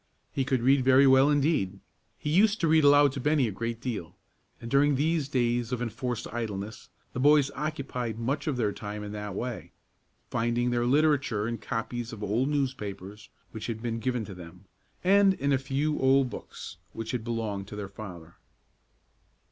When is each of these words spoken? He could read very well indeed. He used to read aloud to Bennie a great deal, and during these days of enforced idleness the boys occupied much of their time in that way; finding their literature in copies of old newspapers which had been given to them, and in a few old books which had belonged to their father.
He 0.33 0.43
could 0.45 0.63
read 0.63 0.83
very 0.83 1.05
well 1.05 1.29
indeed. 1.29 1.79
He 2.17 2.31
used 2.31 2.59
to 2.61 2.67
read 2.67 2.83
aloud 2.83 3.11
to 3.11 3.19
Bennie 3.19 3.47
a 3.47 3.51
great 3.51 3.79
deal, 3.79 4.15
and 4.59 4.71
during 4.71 4.95
these 4.95 5.29
days 5.29 5.71
of 5.71 5.79
enforced 5.79 6.25
idleness 6.33 6.89
the 7.13 7.19
boys 7.19 7.51
occupied 7.51 8.17
much 8.17 8.47
of 8.47 8.57
their 8.57 8.71
time 8.71 9.03
in 9.03 9.11
that 9.11 9.35
way; 9.35 9.73
finding 10.31 10.71
their 10.71 10.87
literature 10.87 11.47
in 11.47 11.59
copies 11.59 12.11
of 12.11 12.23
old 12.23 12.49
newspapers 12.49 13.29
which 13.51 13.67
had 13.67 13.83
been 13.83 13.99
given 13.99 14.25
to 14.25 14.33
them, 14.33 14.65
and 15.03 15.35
in 15.35 15.53
a 15.53 15.59
few 15.59 15.99
old 15.99 16.31
books 16.31 16.77
which 16.93 17.11
had 17.11 17.23
belonged 17.23 17.67
to 17.67 17.75
their 17.75 17.87
father. 17.87 18.37